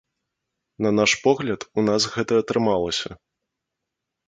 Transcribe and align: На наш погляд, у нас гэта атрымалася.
На 0.85 0.91
наш 0.99 1.11
погляд, 1.25 1.67
у 1.79 1.85
нас 1.91 2.09
гэта 2.15 2.41
атрымалася. 2.45 3.09